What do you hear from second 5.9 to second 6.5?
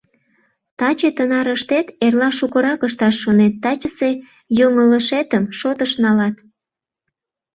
налат.